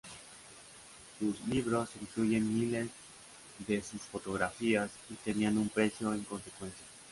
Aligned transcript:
Sus 1.19 1.39
libros 1.47 1.91
incluyen 2.01 2.51
miles 2.57 2.89
de 3.67 3.83
sus 3.83 4.01
fotografías 4.01 4.89
y 5.11 5.13
tenían 5.13 5.59
un 5.59 5.69
precio 5.69 6.11
en 6.11 6.23
consecuencia. 6.23 6.83